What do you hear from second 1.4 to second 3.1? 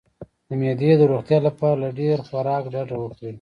لپاره له ډیر خوراک ډډه